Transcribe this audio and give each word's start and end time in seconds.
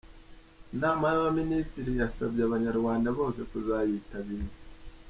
Inama 0.75 1.03
y’Abaminisitiri 1.11 1.91
yasabye 2.01 2.41
Abanyarwanda 2.43 3.07
bose 3.17 3.39
kuzayitabira. 3.49 4.45